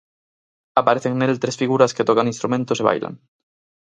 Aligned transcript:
Aparecen 0.81 1.13
nel 1.17 1.41
tres 1.43 1.59
figuras 1.61 1.93
que 1.95 2.07
tocan 2.09 2.31
instrumentos 2.33 2.77
e 2.81 2.85
bailan. 2.89 3.13